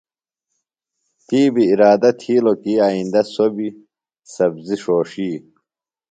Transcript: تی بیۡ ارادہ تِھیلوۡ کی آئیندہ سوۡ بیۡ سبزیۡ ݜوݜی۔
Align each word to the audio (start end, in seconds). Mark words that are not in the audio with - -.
تی 1.25 1.41
بیۡ 1.53 1.69
ارادہ 1.73 2.09
تِھیلوۡ 2.19 2.59
کی 2.61 2.73
آئیندہ 2.87 3.21
سوۡ 3.33 3.51
بیۡ 3.55 3.73
سبزیۡ 4.33 4.79
ݜوݜی۔ 4.83 5.31